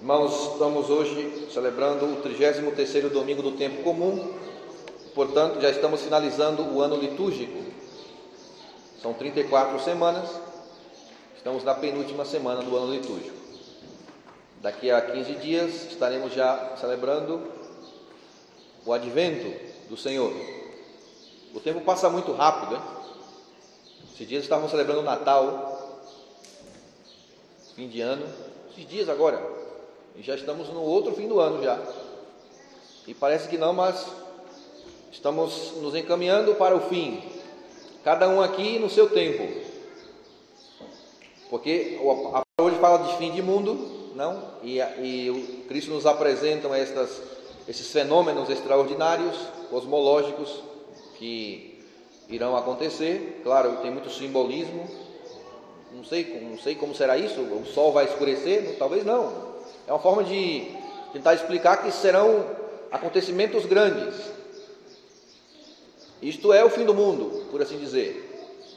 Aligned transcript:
Irmãos, 0.00 0.52
estamos 0.52 0.88
hoje 0.88 1.48
celebrando 1.52 2.06
o 2.06 2.22
33º 2.22 3.10
domingo 3.10 3.42
do 3.42 3.52
tempo 3.52 3.82
comum, 3.82 4.32
portanto, 5.14 5.60
já 5.60 5.68
estamos 5.68 6.00
finalizando 6.00 6.62
o 6.62 6.80
ano 6.80 6.96
litúrgico. 6.96 7.58
São 9.02 9.12
34 9.12 9.78
semanas, 9.80 10.26
estamos 11.36 11.62
na 11.64 11.74
penúltima 11.74 12.24
semana 12.24 12.62
do 12.62 12.74
ano 12.78 12.94
litúrgico. 12.94 13.36
Daqui 14.62 14.90
a 14.90 15.02
15 15.02 15.34
dias 15.34 15.84
estaremos 15.90 16.32
já 16.32 16.76
celebrando 16.80 17.42
o 18.86 18.94
advento 18.94 19.52
do 19.90 19.98
Senhor. 19.98 20.32
O 21.54 21.60
tempo 21.60 21.82
passa 21.82 22.08
muito 22.08 22.32
rápido, 22.32 22.72
né? 22.72 22.82
Esses 24.14 24.26
dias 24.26 24.44
estávamos 24.44 24.70
celebrando 24.70 25.00
o 25.00 25.04
Natal, 25.04 26.00
fim 27.76 27.86
de 27.86 28.00
ano, 28.00 28.26
esses 28.70 28.88
dias 28.88 29.06
agora, 29.06 29.59
e 30.16 30.22
já 30.22 30.34
estamos 30.34 30.68
no 30.68 30.82
outro 30.82 31.14
fim 31.14 31.28
do 31.28 31.40
ano 31.40 31.62
já. 31.62 31.80
E 33.06 33.14
parece 33.14 33.48
que 33.48 33.58
não, 33.58 33.72
mas 33.72 34.06
estamos 35.10 35.72
nos 35.80 35.94
encaminhando 35.94 36.54
para 36.54 36.76
o 36.76 36.80
fim. 36.80 37.22
Cada 38.04 38.28
um 38.28 38.40
aqui 38.40 38.78
no 38.78 38.88
seu 38.88 39.10
tempo. 39.10 39.46
Porque 41.48 41.98
a 42.32 42.62
hoje 42.62 42.76
fala 42.78 43.06
de 43.06 43.16
fim 43.16 43.32
de 43.32 43.42
mundo, 43.42 44.12
não? 44.14 44.42
E, 44.62 44.78
e 44.78 45.64
Cristo 45.68 45.90
nos 45.90 46.06
apresenta 46.06 46.68
estas, 46.76 47.20
esses 47.66 47.90
fenômenos 47.90 48.48
extraordinários, 48.48 49.36
cosmológicos, 49.68 50.62
que 51.18 51.82
irão 52.28 52.56
acontecer. 52.56 53.40
Claro, 53.42 53.78
tem 53.82 53.90
muito 53.90 54.10
simbolismo. 54.10 54.88
Não 55.92 56.04
sei, 56.04 56.40
não 56.48 56.58
sei 56.58 56.76
como 56.76 56.94
será 56.94 57.18
isso. 57.18 57.40
O 57.40 57.66
sol 57.66 57.92
vai 57.92 58.04
escurecer? 58.04 58.76
Talvez 58.78 59.04
não. 59.04 59.49
É 59.90 59.92
uma 59.92 59.98
forma 59.98 60.22
de 60.22 60.68
tentar 61.12 61.34
explicar 61.34 61.82
que 61.82 61.90
serão 61.90 62.46
acontecimentos 62.92 63.66
grandes. 63.66 64.14
Isto 66.22 66.52
é 66.52 66.64
o 66.64 66.70
fim 66.70 66.84
do 66.84 66.94
mundo, 66.94 67.48
por 67.50 67.60
assim 67.60 67.76
dizer. 67.76 68.24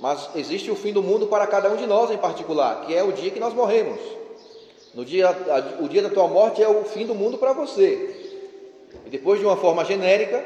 Mas 0.01 0.31
existe 0.35 0.71
o 0.71 0.75
fim 0.75 0.91
do 0.91 1.03
mundo 1.03 1.27
para 1.27 1.45
cada 1.45 1.69
um 1.69 1.75
de 1.75 1.85
nós 1.85 2.09
em 2.09 2.17
particular, 2.17 2.87
que 2.87 2.95
é 2.95 3.03
o 3.03 3.11
dia 3.11 3.29
que 3.29 3.39
nós 3.39 3.53
morremos. 3.53 3.99
No 4.95 5.05
dia, 5.05 5.29
o 5.79 5.87
dia 5.87 6.01
da 6.01 6.09
tua 6.09 6.27
morte 6.27 6.63
é 6.63 6.67
o 6.67 6.83
fim 6.83 7.05
do 7.05 7.13
mundo 7.13 7.37
para 7.37 7.53
você. 7.53 8.33
E 9.05 9.09
depois, 9.11 9.39
de 9.39 9.45
uma 9.45 9.55
forma 9.55 9.85
genérica, 9.85 10.43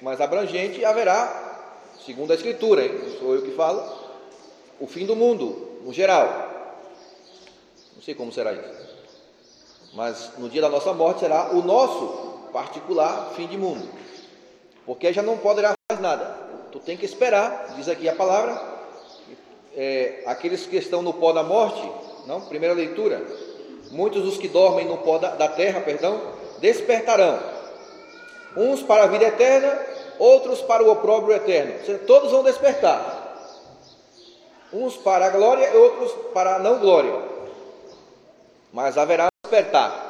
mas 0.00 0.22
abrangente, 0.22 0.82
haverá, 0.86 1.84
segundo 2.06 2.30
a 2.30 2.34
Escritura, 2.34 2.82
hein? 2.82 2.98
sou 3.18 3.34
eu 3.34 3.42
que 3.42 3.50
falo, 3.50 3.86
o 4.80 4.86
fim 4.86 5.04
do 5.04 5.14
mundo, 5.14 5.80
no 5.84 5.92
geral. 5.92 6.48
Não 7.94 8.02
sei 8.02 8.14
como 8.14 8.32
será 8.32 8.54
isso. 8.54 8.89
Mas 9.92 10.32
no 10.38 10.48
dia 10.48 10.60
da 10.60 10.68
nossa 10.68 10.92
morte 10.92 11.20
será 11.20 11.50
o 11.52 11.62
nosso 11.62 12.48
particular 12.52 13.32
fim 13.34 13.46
de 13.46 13.56
mundo. 13.56 13.88
Porque 14.86 15.12
já 15.12 15.22
não 15.22 15.38
poderá 15.38 15.72
mais 15.90 16.00
nada. 16.00 16.36
Tu 16.70 16.78
tem 16.80 16.96
que 16.96 17.04
esperar, 17.04 17.74
diz 17.76 17.88
aqui 17.88 18.08
a 18.08 18.14
palavra, 18.14 18.60
é, 19.76 20.22
aqueles 20.26 20.66
que 20.66 20.76
estão 20.76 21.02
no 21.02 21.12
pó 21.12 21.32
da 21.32 21.42
morte, 21.42 21.82
não? 22.26 22.40
Primeira 22.42 22.74
leitura. 22.74 23.24
Muitos 23.90 24.22
dos 24.22 24.38
que 24.38 24.48
dormem 24.48 24.86
no 24.86 24.98
pó 24.98 25.18
da, 25.18 25.30
da 25.34 25.48
terra, 25.48 25.80
perdão, 25.80 26.20
despertarão. 26.60 27.40
Uns 28.56 28.82
para 28.82 29.04
a 29.04 29.06
vida 29.06 29.24
eterna, 29.24 29.80
outros 30.18 30.60
para 30.60 30.84
o 30.84 30.90
opróbrio 30.90 31.34
eterno. 31.34 31.84
Seja, 31.84 31.98
todos 32.06 32.30
vão 32.30 32.44
despertar. 32.44 33.18
Uns 34.72 34.96
para 34.96 35.26
a 35.26 35.30
glória 35.30 35.68
e 35.68 35.76
outros 35.76 36.12
para 36.32 36.56
a 36.56 36.58
não 36.60 36.78
glória. 36.78 37.12
Mas 38.72 38.96
haverá 38.96 39.29
despertar. 39.50 40.08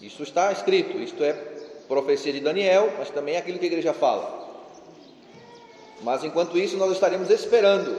Isso 0.00 0.24
está 0.24 0.50
escrito, 0.50 0.98
isto 0.98 1.22
é 1.22 1.32
profecia 1.86 2.32
de 2.32 2.40
Daniel, 2.40 2.92
mas 2.98 3.08
também 3.10 3.36
é 3.36 3.38
aquilo 3.38 3.58
que 3.58 3.64
a 3.64 3.68
igreja 3.68 3.92
fala. 3.92 4.42
Mas 6.02 6.24
enquanto 6.24 6.58
isso, 6.58 6.76
nós 6.76 6.90
estaremos 6.90 7.30
esperando 7.30 7.96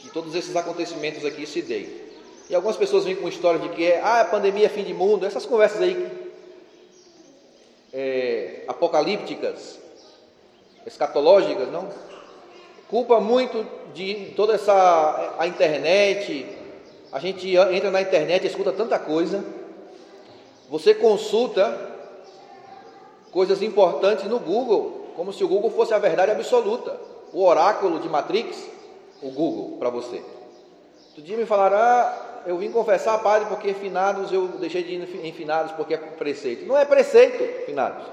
que 0.00 0.08
todos 0.08 0.34
esses 0.34 0.56
acontecimentos 0.56 1.24
aqui 1.24 1.46
se 1.46 1.60
deem. 1.60 2.04
E 2.48 2.54
algumas 2.54 2.76
pessoas 2.76 3.04
vêm 3.04 3.16
com 3.16 3.28
história 3.28 3.60
de 3.60 3.68
que 3.70 3.84
é, 3.84 4.00
ah, 4.00 4.22
a 4.22 4.24
pandemia 4.24 4.66
é 4.66 4.68
fim 4.70 4.84
de 4.84 4.94
mundo, 4.94 5.26
essas 5.26 5.44
conversas 5.44 5.82
aí 5.82 6.10
é, 7.92 8.64
apocalípticas, 8.66 9.78
escatológicas, 10.86 11.70
não? 11.70 11.88
Culpa 12.88 13.20
muito 13.20 13.66
de 13.94 14.32
toda 14.36 14.54
essa 14.54 15.36
a 15.38 15.46
internet, 15.46 16.63
a 17.14 17.20
gente 17.20 17.48
entra 17.56 17.92
na 17.92 18.02
internet, 18.02 18.44
escuta 18.44 18.72
tanta 18.72 18.98
coisa. 18.98 19.44
Você 20.68 20.92
consulta 20.92 21.78
coisas 23.30 23.62
importantes 23.62 24.24
no 24.24 24.40
Google, 24.40 25.12
como 25.14 25.32
se 25.32 25.44
o 25.44 25.48
Google 25.48 25.70
fosse 25.70 25.94
a 25.94 25.98
verdade 25.98 26.32
absoluta. 26.32 26.98
O 27.32 27.44
oráculo 27.44 28.00
de 28.00 28.08
Matrix, 28.08 28.68
o 29.22 29.30
Google, 29.30 29.78
para 29.78 29.90
você. 29.90 30.24
Outro 31.10 31.22
dia 31.22 31.36
me 31.36 31.46
falaram, 31.46 31.76
ah, 31.76 32.42
eu 32.46 32.58
vim 32.58 32.72
confessar, 32.72 33.16
padre, 33.22 33.48
porque 33.48 33.72
finados 33.74 34.32
eu 34.32 34.48
deixei 34.48 34.82
de 34.82 34.94
ir 34.94 35.24
em 35.24 35.32
finados 35.32 35.70
porque 35.70 35.94
é 35.94 35.98
preceito. 35.98 36.66
Não 36.66 36.76
é 36.76 36.84
preceito, 36.84 37.64
finados. 37.64 38.04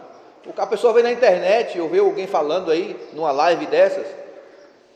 A 0.58 0.68
pessoa 0.68 0.94
vê 0.94 1.02
na 1.02 1.12
internet, 1.12 1.82
ou 1.82 1.90
vê 1.90 1.98
alguém 1.98 2.28
falando 2.28 2.70
aí, 2.70 2.96
numa 3.14 3.32
live 3.32 3.66
dessas, 3.66 4.06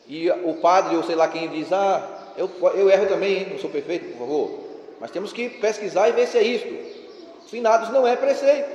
e 0.08 0.30
o 0.30 0.54
padre, 0.62 0.96
ou 0.96 1.02
sei 1.02 1.16
lá 1.16 1.28
quem 1.28 1.50
diz, 1.50 1.74
ah, 1.74 2.15
eu, 2.38 2.50
eu 2.76 2.90
erro 2.90 3.08
também, 3.08 3.38
hein? 3.38 3.48
não 3.52 3.60
sou 3.60 3.70
perfeito, 3.70 4.12
por 4.12 4.20
favor. 4.20 4.60
Mas 5.00 5.12
temos 5.12 5.32
que 5.32 5.50
pesquisar 5.50 6.10
e 6.10 6.14
ver 6.14 6.28
se 6.28 6.38
é 6.38 6.44
isto. 6.44 7.50
Finados 7.50 7.90
não 7.90 8.08
é 8.08 8.16
preceito. 8.16 8.70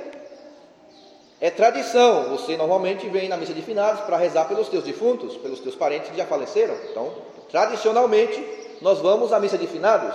É 1.39 1.49
tradição. 1.49 2.29
Você 2.29 2.55
normalmente 2.55 3.07
vem 3.09 3.27
na 3.27 3.37
missa 3.37 3.53
de 3.53 3.61
finados 3.61 4.01
para 4.01 4.17
rezar 4.17 4.45
pelos 4.45 4.69
teus 4.69 4.83
defuntos, 4.83 5.37
pelos 5.37 5.59
teus 5.59 5.75
parentes 5.75 6.09
que 6.09 6.17
já 6.17 6.25
faleceram. 6.25 6.75
Então, 6.89 7.13
tradicionalmente, 7.49 8.43
nós 8.81 8.99
vamos 8.99 9.33
à 9.33 9.39
missa 9.39 9.57
de 9.57 9.67
finados. 9.67 10.13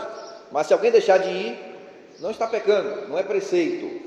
Mas 0.50 0.66
se 0.66 0.72
alguém 0.72 0.90
deixar 0.90 1.18
de 1.18 1.28
ir, 1.28 1.58
não 2.20 2.30
está 2.30 2.46
pecando, 2.46 3.08
não 3.08 3.18
é 3.18 3.22
preceito. 3.22 4.06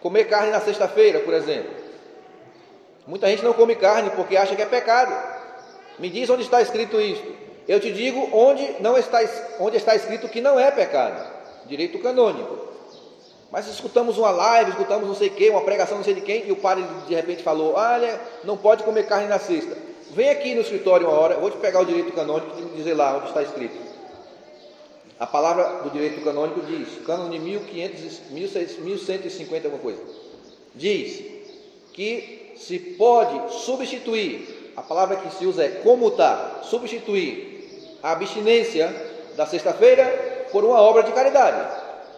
Comer 0.00 0.24
carne 0.24 0.50
na 0.50 0.60
sexta-feira, 0.60 1.20
por 1.20 1.34
exemplo. 1.34 1.72
Muita 3.06 3.26
gente 3.28 3.44
não 3.44 3.52
come 3.52 3.74
carne 3.74 4.10
porque 4.10 4.36
acha 4.36 4.54
que 4.54 4.62
é 4.62 4.66
pecado. 4.66 5.37
Me 5.98 6.08
diz 6.08 6.28
onde 6.30 6.42
está 6.42 6.62
escrito 6.62 7.00
isto. 7.00 7.26
Eu 7.66 7.80
te 7.80 7.92
digo 7.92 8.30
onde 8.32 8.76
não 8.80 8.96
está 8.96 9.20
onde 9.60 9.76
está 9.76 9.94
escrito 9.94 10.28
que 10.28 10.40
não 10.40 10.58
é 10.58 10.70
pecado. 10.70 11.38
Direito 11.66 11.98
canônico. 11.98 12.68
Mas 13.50 13.66
escutamos 13.66 14.18
uma 14.18 14.30
live, 14.30 14.70
escutamos 14.70 15.08
não 15.08 15.14
sei 15.14 15.30
quem, 15.30 15.50
uma 15.50 15.62
pregação 15.62 15.96
não 15.96 16.04
sei 16.04 16.14
de 16.14 16.20
quem, 16.20 16.46
e 16.46 16.52
o 16.52 16.56
padre 16.56 16.84
de 17.06 17.14
repente 17.14 17.42
falou: 17.42 17.74
Olha, 17.74 18.20
não 18.44 18.56
pode 18.56 18.84
comer 18.84 19.06
carne 19.06 19.28
na 19.28 19.38
sexta. 19.38 19.76
Vem 20.10 20.30
aqui 20.30 20.54
no 20.54 20.62
escritório 20.62 21.06
uma 21.06 21.18
hora, 21.18 21.36
vou 21.36 21.50
te 21.50 21.58
pegar 21.58 21.80
o 21.80 21.84
direito 21.84 22.12
canônico 22.12 22.58
e 22.58 22.76
dizer 22.76 22.94
lá 22.94 23.16
onde 23.18 23.28
está 23.28 23.42
escrito. 23.42 23.76
A 25.18 25.26
palavra 25.26 25.82
do 25.82 25.90
direito 25.90 26.22
canônico 26.22 26.60
diz, 26.60 26.88
cânone 27.04 27.38
1500, 27.38 28.78
1150, 28.78 29.66
alguma 29.66 29.82
coisa, 29.82 30.00
diz 30.74 31.24
que 31.92 32.52
se 32.56 32.78
pode 32.78 33.52
substituir 33.52 34.57
a 34.78 34.82
palavra 34.82 35.16
que 35.16 35.28
se 35.34 35.44
usa 35.44 35.64
é 35.64 35.68
comutar, 35.68 36.60
substituir 36.62 37.98
a 38.00 38.12
abstinência 38.12 38.94
da 39.36 39.44
sexta-feira 39.44 40.06
por 40.52 40.64
uma 40.64 40.80
obra 40.80 41.02
de 41.02 41.10
caridade. 41.10 41.58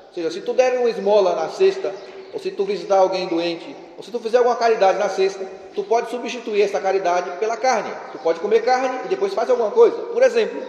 Ou 0.08 0.14
seja, 0.14 0.30
se 0.30 0.42
tu 0.42 0.52
der 0.52 0.78
uma 0.78 0.90
esmola 0.90 1.34
na 1.34 1.48
sexta, 1.48 1.90
ou 2.34 2.38
se 2.38 2.50
tu 2.50 2.66
visitar 2.66 2.98
alguém 2.98 3.26
doente, 3.26 3.74
ou 3.96 4.04
se 4.04 4.10
tu 4.10 4.20
fizer 4.20 4.36
alguma 4.36 4.56
caridade 4.56 4.98
na 4.98 5.08
sexta, 5.08 5.42
tu 5.74 5.82
pode 5.84 6.10
substituir 6.10 6.60
essa 6.60 6.78
caridade 6.78 7.30
pela 7.38 7.56
carne. 7.56 7.90
Tu 8.12 8.18
pode 8.18 8.40
comer 8.40 8.62
carne 8.62 9.06
e 9.06 9.08
depois 9.08 9.32
faz 9.32 9.48
alguma 9.48 9.70
coisa. 9.70 9.96
Por 9.96 10.22
exemplo, 10.22 10.62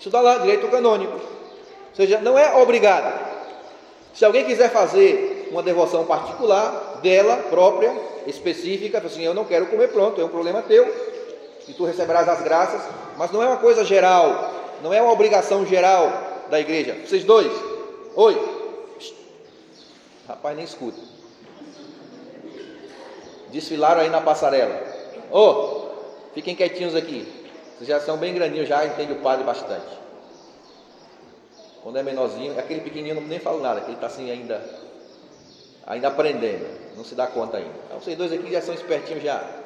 isso 0.00 0.08
dá 0.08 0.22
lá 0.22 0.38
direito 0.38 0.66
canônico. 0.68 1.12
Ou 1.12 1.94
seja, 1.94 2.18
não 2.18 2.38
é 2.38 2.56
obrigado. 2.56 3.12
Se 4.14 4.24
alguém 4.24 4.44
quiser 4.44 4.70
fazer 4.70 5.50
uma 5.52 5.62
devoção 5.62 6.06
particular 6.06 7.00
dela 7.02 7.36
própria, 7.50 7.94
específica, 8.26 9.02
assim, 9.04 9.22
eu 9.22 9.34
não 9.34 9.44
quero 9.44 9.66
comer 9.66 9.88
pronto, 9.88 10.18
é 10.18 10.24
um 10.24 10.28
problema 10.28 10.62
teu 10.62 11.15
e 11.68 11.72
tu 11.72 11.84
receberás 11.84 12.28
as 12.28 12.42
graças, 12.42 12.80
mas 13.16 13.30
não 13.30 13.42
é 13.42 13.46
uma 13.46 13.56
coisa 13.56 13.84
geral, 13.84 14.52
não 14.82 14.92
é 14.92 15.02
uma 15.02 15.12
obrigação 15.12 15.66
geral 15.66 16.10
da 16.48 16.60
igreja. 16.60 16.94
Vocês 17.04 17.24
dois, 17.24 17.50
oi, 18.14 18.56
rapaz, 20.28 20.56
nem 20.56 20.64
escuta. 20.64 21.00
Desfilaram 23.50 24.02
aí 24.02 24.10
na 24.10 24.20
passarela. 24.20 24.80
Ô, 25.30 25.38
oh, 25.38 25.88
fiquem 26.34 26.54
quietinhos 26.54 26.94
aqui. 26.94 27.26
Vocês 27.76 27.88
já 27.88 28.00
são 28.00 28.16
bem 28.16 28.34
grandinhos, 28.34 28.68
já 28.68 28.84
entende 28.86 29.12
o 29.12 29.22
padre 29.22 29.44
bastante. 29.44 30.06
Quando 31.82 31.98
é 31.98 32.02
menorzinho, 32.02 32.58
aquele 32.58 32.80
pequenininho 32.80 33.16
não 33.16 33.22
nem 33.22 33.38
falo 33.38 33.60
nada, 33.60 33.80
que 33.80 33.86
ele 33.86 33.94
está 33.94 34.08
assim 34.08 34.30
ainda, 34.30 34.62
ainda 35.86 36.08
aprendendo, 36.08 36.66
não 36.96 37.04
se 37.04 37.14
dá 37.14 37.26
conta 37.26 37.58
ainda. 37.58 37.74
Então, 37.86 38.00
vocês 38.00 38.16
dois 38.16 38.32
aqui 38.32 38.50
já 38.50 38.60
são 38.60 38.74
espertinhos 38.74 39.22
já 39.22 39.65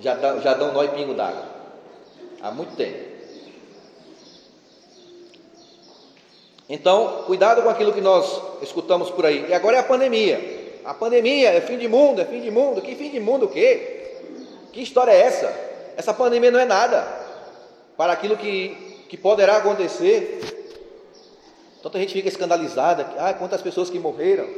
já, 0.00 0.14
dá, 0.14 0.38
já 0.38 0.54
dão 0.54 0.72
nó 0.72 0.82
e 0.82 0.88
pingo 0.88 1.14
d'água. 1.14 1.44
Há 2.42 2.50
muito 2.50 2.76
tempo. 2.76 3.14
Então, 6.68 7.24
cuidado 7.26 7.62
com 7.62 7.68
aquilo 7.68 7.92
que 7.92 8.00
nós 8.00 8.40
escutamos 8.62 9.10
por 9.10 9.26
aí. 9.26 9.46
E 9.48 9.54
agora 9.54 9.76
é 9.76 9.80
a 9.80 9.84
pandemia. 9.84 10.80
A 10.84 10.94
pandemia 10.94 11.50
é 11.50 11.60
fim 11.60 11.78
de 11.78 11.88
mundo, 11.88 12.20
é 12.20 12.24
fim 12.24 12.40
de 12.40 12.50
mundo. 12.50 12.80
Que 12.80 12.94
fim 12.94 13.10
de 13.10 13.20
mundo 13.20 13.46
o 13.46 13.48
quê? 13.48 14.16
Que 14.72 14.82
história 14.82 15.12
é 15.12 15.20
essa? 15.20 15.46
Essa 15.96 16.12
pandemia 16.12 16.50
não 16.50 16.58
é 16.58 16.64
nada 16.64 17.06
para 17.96 18.12
aquilo 18.12 18.36
que, 18.36 19.04
que 19.08 19.16
poderá 19.16 19.58
acontecer. 19.58 20.40
Tanta 21.82 21.98
gente 21.98 22.14
fica 22.14 22.28
escandalizada. 22.28 23.06
Ah, 23.18 23.34
quantas 23.34 23.60
pessoas 23.60 23.90
que 23.90 23.98
morreram. 23.98 24.48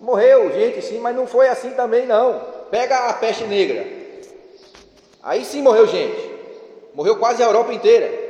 Morreu, 0.00 0.52
gente, 0.52 0.82
sim, 0.82 0.98
mas 0.98 1.16
não 1.16 1.26
foi 1.26 1.48
assim 1.48 1.70
também, 1.70 2.06
não. 2.06 2.40
Pega 2.70 3.08
a 3.08 3.12
peste 3.14 3.44
negra. 3.44 3.95
Aí 5.26 5.44
sim 5.44 5.60
morreu 5.60 5.88
gente. 5.88 6.36
Morreu 6.94 7.18
quase 7.18 7.42
a 7.42 7.46
Europa 7.46 7.72
inteira. 7.72 8.24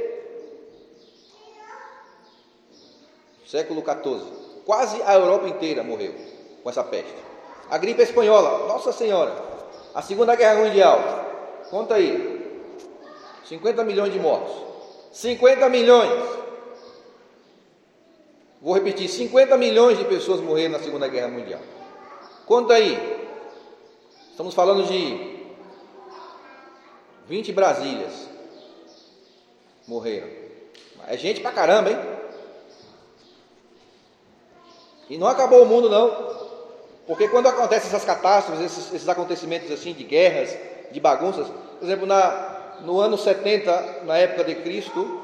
século 3.46 3.82
XIV. 3.82 4.22
Quase 4.64 5.00
a 5.02 5.14
Europa 5.14 5.46
inteira 5.46 5.84
morreu 5.84 6.14
com 6.62 6.70
essa 6.70 6.82
peste. 6.82 7.14
A 7.70 7.76
gripe 7.76 8.00
espanhola, 8.02 8.66
Nossa 8.66 8.92
Senhora. 8.92 9.34
A 9.94 10.00
Segunda 10.00 10.34
Guerra 10.34 10.64
Mundial, 10.64 10.98
conta 11.70 11.96
aí. 11.96 12.64
50 13.44 13.84
milhões 13.84 14.12
de 14.12 14.18
mortos. 14.18 14.54
50 15.12 15.68
milhões. 15.68 16.28
Vou 18.60 18.72
repetir: 18.72 19.06
50 19.06 19.54
milhões 19.58 19.98
de 19.98 20.04
pessoas 20.06 20.40
morreram 20.40 20.72
na 20.72 20.78
Segunda 20.78 21.06
Guerra 21.08 21.28
Mundial. 21.28 21.60
Conta 22.46 22.72
aí. 22.72 23.28
Estamos 24.30 24.54
falando 24.54 24.84
de 24.86 25.35
20 27.28 27.52
Brasílias 27.52 28.28
morreram. 29.86 30.28
É 31.08 31.16
gente 31.16 31.40
pra 31.40 31.52
caramba, 31.52 31.90
hein? 31.90 31.98
E 35.08 35.16
não 35.16 35.26
acabou 35.26 35.62
o 35.62 35.66
mundo, 35.66 35.88
não. 35.88 36.36
Porque 37.06 37.28
quando 37.28 37.46
acontecem 37.46 37.88
essas 37.88 38.04
catástrofes, 38.04 38.64
esses, 38.64 38.92
esses 38.92 39.08
acontecimentos 39.08 39.70
assim 39.70 39.92
de 39.92 40.02
guerras, 40.02 40.56
de 40.90 40.98
bagunças, 40.98 41.46
por 41.46 41.84
exemplo, 41.84 42.06
na, 42.06 42.80
no 42.84 42.98
ano 42.98 43.16
70, 43.16 44.02
na 44.04 44.18
época 44.18 44.42
de 44.42 44.56
Cristo, 44.56 45.22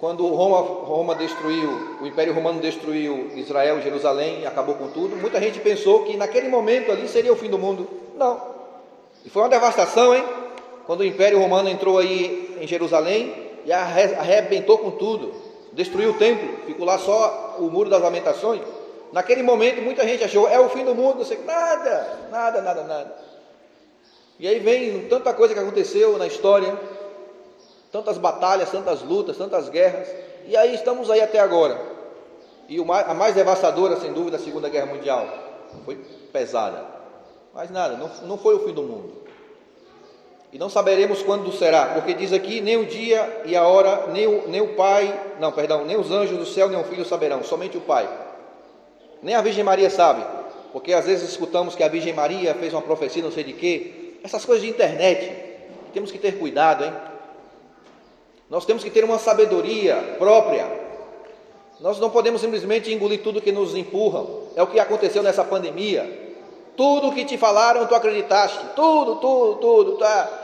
quando 0.00 0.26
Roma, 0.26 0.58
Roma 0.58 1.14
destruiu, 1.14 1.98
o 2.00 2.06
Império 2.06 2.34
Romano 2.34 2.60
destruiu 2.60 3.30
Israel, 3.36 3.80
Jerusalém 3.80 4.44
acabou 4.44 4.74
com 4.74 4.88
tudo, 4.88 5.14
muita 5.14 5.40
gente 5.40 5.60
pensou 5.60 6.02
que 6.02 6.16
naquele 6.16 6.48
momento 6.48 6.90
ali 6.90 7.06
seria 7.06 7.32
o 7.32 7.36
fim 7.36 7.48
do 7.48 7.58
mundo. 7.58 7.88
Não. 8.16 8.40
E 9.24 9.30
foi 9.30 9.42
uma 9.42 9.48
devastação, 9.48 10.12
hein? 10.12 10.24
Quando 10.86 11.00
o 11.00 11.04
Império 11.04 11.38
Romano 11.38 11.68
entrou 11.68 11.98
aí 11.98 12.56
em 12.60 12.66
Jerusalém 12.66 13.50
e 13.64 13.72
arrebentou 13.72 14.78
com 14.78 14.90
tudo, 14.92 15.32
destruiu 15.72 16.10
o 16.10 16.18
templo, 16.18 16.66
ficou 16.66 16.84
lá 16.84 16.98
só 16.98 17.56
o 17.58 17.70
muro 17.70 17.88
das 17.88 18.02
lamentações. 18.02 18.60
Naquele 19.12 19.42
momento, 19.42 19.82
muita 19.82 20.04
gente 20.04 20.24
achou, 20.24 20.48
é 20.48 20.58
o 20.58 20.68
fim 20.70 20.84
do 20.84 20.94
mundo, 20.94 21.24
sei, 21.24 21.38
nada, 21.44 22.28
nada, 22.30 22.62
nada, 22.62 22.82
nada. 22.82 23.16
E 24.38 24.48
aí 24.48 24.58
vem 24.58 25.06
tanta 25.06 25.32
coisa 25.34 25.54
que 25.54 25.60
aconteceu 25.60 26.18
na 26.18 26.26
história, 26.26 26.76
tantas 27.92 28.16
batalhas, 28.18 28.70
tantas 28.70 29.02
lutas, 29.02 29.36
tantas 29.36 29.68
guerras, 29.68 30.08
e 30.46 30.56
aí 30.56 30.74
estamos 30.74 31.10
aí 31.10 31.20
até 31.20 31.38
agora. 31.38 31.78
E 32.68 32.78
a 32.80 33.14
mais 33.14 33.34
devastadora, 33.34 33.96
sem 33.96 34.12
dúvida, 34.12 34.38
a 34.38 34.40
Segunda 34.40 34.68
Guerra 34.68 34.86
Mundial, 34.86 35.28
foi 35.84 35.96
pesada. 36.32 36.86
Mas 37.52 37.70
nada, 37.70 37.96
não, 37.96 38.10
não 38.26 38.38
foi 38.38 38.54
o 38.54 38.60
fim 38.60 38.72
do 38.72 38.82
mundo. 38.82 39.21
E 40.52 40.58
não 40.58 40.68
saberemos 40.68 41.22
quando 41.22 41.50
será, 41.50 41.86
porque 41.86 42.12
diz 42.12 42.32
aqui: 42.32 42.60
nem 42.60 42.76
o 42.76 42.84
dia 42.84 43.42
e 43.46 43.56
a 43.56 43.66
hora, 43.66 44.08
nem 44.08 44.26
o, 44.26 44.48
nem 44.48 44.60
o 44.60 44.74
Pai, 44.74 45.18
não, 45.40 45.50
perdão, 45.50 45.84
nem 45.86 45.98
os 45.98 46.10
anjos 46.10 46.36
do 46.36 46.44
céu, 46.44 46.68
nem 46.68 46.78
o 46.78 46.84
Filho 46.84 47.06
saberão, 47.06 47.42
somente 47.42 47.78
o 47.78 47.80
Pai. 47.80 48.08
Nem 49.22 49.34
a 49.34 49.40
Virgem 49.40 49.64
Maria 49.64 49.88
sabe, 49.88 50.22
porque 50.72 50.92
às 50.92 51.06
vezes 51.06 51.30
escutamos 51.30 51.74
que 51.74 51.82
a 51.82 51.88
Virgem 51.88 52.12
Maria 52.12 52.54
fez 52.54 52.72
uma 52.74 52.82
profecia, 52.82 53.22
não 53.22 53.32
sei 53.32 53.44
de 53.44 53.54
quê. 53.54 54.18
Essas 54.22 54.44
coisas 54.44 54.62
de 54.62 54.68
internet, 54.68 55.32
temos 55.94 56.12
que 56.12 56.18
ter 56.18 56.38
cuidado, 56.38 56.84
hein? 56.84 56.92
Nós 58.50 58.66
temos 58.66 58.84
que 58.84 58.90
ter 58.90 59.02
uma 59.02 59.18
sabedoria 59.18 59.96
própria. 60.18 60.66
Nós 61.80 61.98
não 61.98 62.10
podemos 62.10 62.42
simplesmente 62.42 62.92
engolir 62.92 63.22
tudo 63.22 63.40
que 63.40 63.50
nos 63.50 63.74
empurram. 63.74 64.42
É 64.54 64.62
o 64.62 64.66
que 64.66 64.78
aconteceu 64.78 65.22
nessa 65.22 65.42
pandemia. 65.42 66.34
Tudo 66.76 67.12
que 67.12 67.24
te 67.24 67.38
falaram, 67.38 67.86
tu 67.86 67.94
acreditaste. 67.94 68.58
Tudo, 68.76 69.16
tudo, 69.16 69.54
tudo. 69.56 69.92
Tá, 69.92 70.41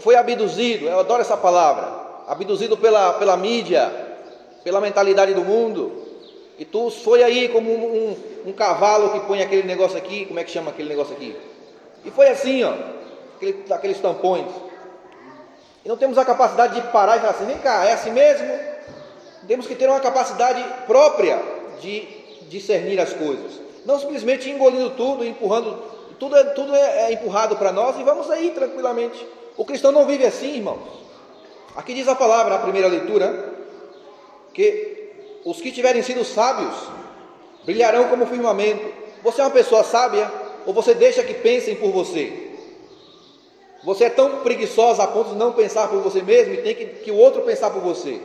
foi 0.00 0.16
abduzido. 0.16 0.86
Eu 0.86 1.00
adoro 1.00 1.20
essa 1.20 1.36
palavra. 1.36 2.06
Abduzido 2.28 2.76
pela, 2.76 3.14
pela 3.14 3.36
mídia, 3.36 3.90
pela 4.64 4.80
mentalidade 4.80 5.34
do 5.34 5.44
mundo. 5.44 6.06
E 6.58 6.64
tu 6.64 6.90
foi 6.90 7.22
aí 7.22 7.48
como 7.48 7.70
um, 7.70 7.84
um, 7.84 8.50
um, 8.50 8.52
cavalo 8.52 9.10
que 9.10 9.20
põe 9.20 9.42
aquele 9.42 9.62
negócio 9.64 9.96
aqui, 9.98 10.24
como 10.24 10.40
é 10.40 10.44
que 10.44 10.50
chama 10.50 10.70
aquele 10.70 10.88
negócio 10.88 11.14
aqui? 11.14 11.36
E 12.04 12.10
foi 12.10 12.28
assim, 12.28 12.64
ó, 12.64 12.72
aquele, 13.36 13.64
aqueles 13.70 14.00
tampões. 14.00 14.46
E 15.84 15.88
não 15.88 15.96
temos 15.96 16.16
a 16.16 16.24
capacidade 16.24 16.80
de 16.80 16.88
parar 16.88 17.16
e 17.16 17.20
falar 17.20 17.32
assim, 17.32 17.44
vem 17.44 17.58
cá, 17.58 17.84
é 17.84 17.92
assim 17.92 18.10
mesmo? 18.10 18.48
Temos 19.46 19.66
que 19.66 19.74
ter 19.74 19.88
uma 19.88 20.00
capacidade 20.00 20.64
própria 20.86 21.40
de 21.80 22.08
discernir 22.48 22.98
as 23.00 23.12
coisas. 23.12 23.60
Não 23.84 23.98
simplesmente 24.00 24.50
engolindo 24.50 24.90
tudo, 24.90 25.24
empurrando, 25.24 25.80
tudo 26.18 26.36
é, 26.36 26.44
tudo 26.44 26.74
é, 26.74 27.02
é 27.02 27.12
empurrado 27.12 27.54
para 27.56 27.70
nós 27.70 27.98
e 27.98 28.02
vamos 28.02 28.30
aí 28.30 28.50
tranquilamente. 28.50 29.24
O 29.56 29.64
cristão 29.64 29.90
não 29.90 30.06
vive 30.06 30.24
assim, 30.24 30.56
irmãos. 30.56 31.06
Aqui 31.74 31.94
diz 31.94 32.08
a 32.08 32.14
palavra, 32.14 32.54
na 32.54 32.62
primeira 32.62 32.88
leitura, 32.88 33.54
que 34.52 35.10
os 35.44 35.60
que 35.60 35.70
tiverem 35.70 36.02
sido 36.02 36.24
sábios 36.24 36.74
brilharão 37.64 38.08
como 38.08 38.26
firmamento. 38.26 38.84
Você 39.22 39.40
é 39.40 39.44
uma 39.44 39.50
pessoa 39.50 39.84
sábia 39.84 40.30
ou 40.66 40.72
você 40.72 40.94
deixa 40.94 41.22
que 41.22 41.34
pensem 41.34 41.74
por 41.76 41.90
você? 41.90 42.44
Você 43.84 44.04
é 44.04 44.10
tão 44.10 44.40
preguiçosa 44.40 45.02
a 45.02 45.06
ponto 45.06 45.30
de 45.30 45.36
não 45.36 45.52
pensar 45.52 45.88
por 45.88 46.00
você 46.00 46.22
mesmo 46.22 46.54
e 46.54 46.56
tem 46.58 46.74
que, 46.74 46.86
que 46.86 47.10
o 47.10 47.16
outro 47.16 47.42
pensar 47.42 47.70
por 47.70 47.80
você. 47.80 48.20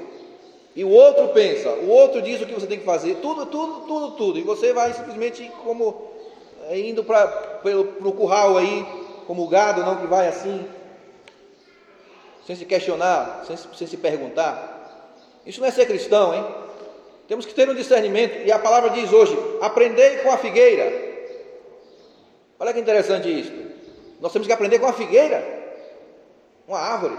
E 0.75 0.83
o 0.83 0.89
outro 0.89 1.27
pensa, 1.29 1.69
o 1.69 1.89
outro 1.89 2.21
diz 2.21 2.41
o 2.41 2.45
que 2.45 2.53
você 2.53 2.65
tem 2.65 2.79
que 2.79 2.85
fazer, 2.85 3.15
tudo, 3.15 3.45
tudo, 3.45 3.81
tudo, 3.81 4.11
tudo. 4.11 4.39
E 4.39 4.41
você 4.41 4.71
vai 4.71 4.93
simplesmente 4.93 5.51
como 5.63 6.09
é, 6.69 6.79
indo 6.79 7.03
para 7.03 7.61
o 8.03 8.11
curral 8.13 8.57
aí, 8.57 8.85
como 9.27 9.43
o 9.43 9.47
gado, 9.47 9.83
não 9.83 9.97
que 9.97 10.07
vai 10.07 10.29
assim, 10.29 10.65
sem 12.51 12.55
se 12.55 12.65
questionar, 12.65 13.43
sem, 13.47 13.55
sem 13.55 13.87
se 13.87 13.97
perguntar. 13.97 15.15
Isso 15.45 15.61
não 15.61 15.67
é 15.67 15.71
ser 15.71 15.85
cristão, 15.85 16.33
hein? 16.33 16.45
Temos 17.27 17.45
que 17.45 17.53
ter 17.53 17.69
um 17.69 17.73
discernimento, 17.73 18.45
e 18.45 18.51
a 18.51 18.59
palavra 18.59 18.89
diz 18.89 19.11
hoje: 19.11 19.37
aprendei 19.61 20.17
com 20.17 20.31
a 20.31 20.37
figueira. 20.37 20.91
Olha 22.59 22.73
que 22.73 22.79
interessante 22.79 23.27
isso. 23.29 23.53
Nós 24.19 24.33
temos 24.33 24.47
que 24.47 24.53
aprender 24.53 24.79
com 24.79 24.85
a 24.85 24.93
figueira, 24.93 25.43
uma 26.67 26.77
árvore. 26.77 27.17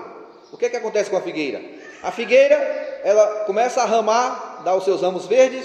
O 0.53 0.57
que 0.59 0.67
é 0.67 0.69
que 0.69 0.77
acontece 0.77 1.09
com 1.09 1.17
a 1.17 1.23
figueira? 1.23 1.63
A 2.03 2.13
figueira, 2.13 2.55
ela 3.03 3.45
começa 3.47 3.81
a 3.81 3.87
ramar, 3.87 4.63
dá 4.63 4.75
os 4.75 4.85
seus 4.85 5.01
ramos 5.01 5.27
verdes, 5.27 5.65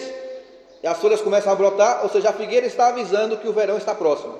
e 0.81 0.87
as 0.87 0.97
folhas 0.97 1.21
começam 1.21 1.51
a 1.51 1.55
brotar, 1.55 2.03
ou 2.03 2.09
seja, 2.09 2.29
a 2.29 2.33
figueira 2.33 2.65
está 2.65 2.87
avisando 2.87 3.37
que 3.37 3.47
o 3.47 3.53
verão 3.53 3.77
está 3.77 3.93
próximo. 3.93 4.39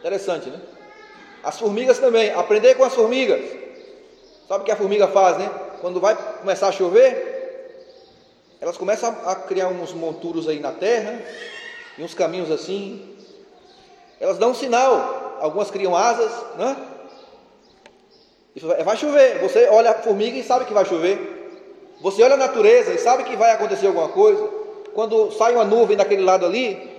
Interessante, 0.00 0.50
né? 0.50 0.60
As 1.42 1.58
formigas 1.58 1.98
também, 1.98 2.32
aprender 2.32 2.74
com 2.74 2.84
as 2.84 2.94
formigas. 2.94 3.40
Sabe 4.46 4.62
o 4.62 4.64
que 4.64 4.72
a 4.72 4.76
formiga 4.76 5.08
faz, 5.08 5.38
né? 5.38 5.50
Quando 5.80 6.00
vai 6.00 6.14
começar 6.14 6.68
a 6.68 6.72
chover, 6.72 7.30
elas 8.60 8.76
começam 8.76 9.16
a 9.24 9.34
criar 9.34 9.68
uns 9.68 9.92
monturos 9.92 10.48
aí 10.48 10.58
na 10.58 10.72
terra, 10.72 11.18
e 11.96 12.02
uns 12.02 12.14
caminhos 12.14 12.50
assim. 12.50 13.16
Elas 14.18 14.38
dão 14.38 14.50
um 14.50 14.54
sinal, 14.54 15.38
algumas 15.40 15.70
criam 15.70 15.96
asas, 15.96 16.30
né? 16.58 16.76
E 18.54 18.60
vai 18.82 18.96
chover. 18.96 19.38
Você 19.40 19.68
olha 19.68 19.90
a 19.90 19.94
formiga 19.94 20.36
e 20.36 20.42
sabe 20.42 20.64
que 20.64 20.74
vai 20.74 20.84
chover. 20.84 21.38
Você 22.00 22.22
olha 22.22 22.34
a 22.34 22.38
natureza 22.38 22.92
e 22.92 22.98
sabe 22.98 23.24
que 23.24 23.36
vai 23.36 23.52
acontecer 23.52 23.86
alguma 23.86 24.08
coisa. 24.08 24.46
Quando 24.94 25.30
sai 25.32 25.54
uma 25.54 25.64
nuvem 25.64 25.96
daquele 25.96 26.22
lado 26.22 26.44
ali, 26.44 26.90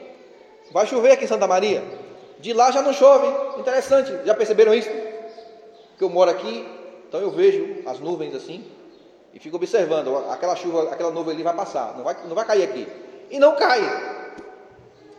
vai 0.71 0.87
chover 0.87 1.11
aqui 1.11 1.25
em 1.25 1.27
Santa 1.27 1.47
Maria. 1.47 1.83
De 2.41 2.53
lá 2.53 2.71
já 2.71 2.81
não 2.81 2.91
chove. 2.91 3.27
Interessante. 3.59 4.25
Já 4.25 4.33
perceberam 4.33 4.73
isso? 4.73 4.89
Que 5.97 6.03
eu 6.03 6.09
moro 6.09 6.31
aqui, 6.31 6.67
então 7.07 7.21
eu 7.21 7.29
vejo 7.29 7.83
as 7.85 7.99
nuvens 7.99 8.33
assim 8.35 8.65
e 9.33 9.39
fica 9.39 9.55
observando, 9.55 10.29
aquela 10.29 10.55
chuva, 10.55 10.91
aquela 10.91 11.11
nuvem 11.11 11.33
ali 11.33 11.43
vai 11.43 11.53
passar, 11.53 11.95
não 11.95 12.03
vai, 12.03 12.17
não 12.27 12.35
vai 12.35 12.45
cair 12.45 12.63
aqui. 12.63 12.87
E 13.29 13.39
não 13.39 13.55
cai. 13.55 13.79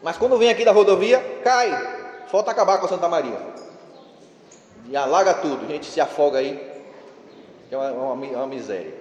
Mas 0.02 0.19
quando 0.19 0.37
vem 0.37 0.50
aqui 0.50 0.64
da 0.64 0.73
rodovia, 0.73 1.19
cai. 1.43 1.71
Falta 2.29 2.50
acabar 2.50 2.79
com 2.79 2.88
Santa 2.88 3.09
Maria. 3.09 3.38
E 4.88 4.97
alaga 4.97 5.33
tudo, 5.35 5.64
a 5.64 5.69
gente 5.69 5.87
se 5.87 6.00
afoga 6.00 6.38
aí. 6.38 6.61
É 7.71 7.76
uma, 7.76 7.91
uma, 7.91 8.14
uma 8.14 8.47
miséria. 8.47 8.93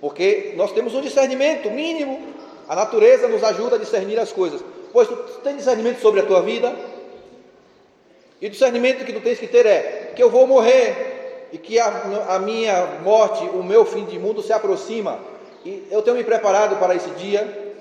Porque 0.00 0.54
nós 0.56 0.72
temos 0.72 0.94
um 0.94 1.00
discernimento 1.00 1.70
mínimo. 1.70 2.34
A 2.68 2.76
natureza 2.76 3.26
nos 3.26 3.42
ajuda 3.42 3.76
a 3.76 3.78
discernir 3.78 4.18
as 4.20 4.30
coisas. 4.30 4.62
Pois 4.92 5.08
tu 5.08 5.16
tem 5.42 5.56
discernimento 5.56 6.00
sobre 6.00 6.20
a 6.20 6.26
tua 6.26 6.42
vida. 6.42 6.74
E 8.40 8.46
o 8.46 8.50
discernimento 8.50 9.04
que 9.04 9.12
tu 9.12 9.20
tens 9.20 9.38
que 9.38 9.46
ter 9.46 9.66
é 9.66 10.12
que 10.14 10.22
eu 10.22 10.28
vou 10.28 10.46
morrer, 10.46 11.12
e 11.52 11.58
que 11.58 11.78
a, 11.78 11.86
a 12.30 12.38
minha 12.38 13.00
morte, 13.04 13.44
o 13.44 13.62
meu 13.62 13.84
fim 13.84 14.06
de 14.06 14.18
mundo 14.18 14.42
se 14.42 14.52
aproxima. 14.52 15.18
E 15.64 15.86
eu 15.90 16.00
tenho 16.00 16.16
me 16.16 16.24
preparado 16.24 16.76
para 16.76 16.94
esse 16.94 17.10
dia. 17.10 17.76